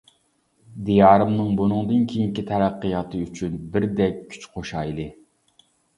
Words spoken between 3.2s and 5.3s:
ئۈچۈن بىردەك كۈچ قوشايلى!